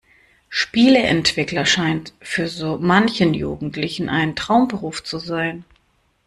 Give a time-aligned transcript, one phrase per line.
[0.49, 5.63] Spieleentwickler scheint für so manchen Jugendlichen ein Traumberuf zu sein.